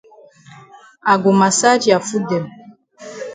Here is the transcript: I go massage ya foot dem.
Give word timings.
I 1.11 1.13
go 1.21 1.29
massage 1.39 1.85
ya 1.91 1.99
foot 2.07 2.23
dem. 2.29 2.45